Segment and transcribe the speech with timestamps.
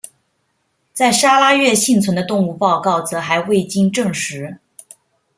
[0.93, 4.57] 在砂拉越幸存的动物报告则还未经证实。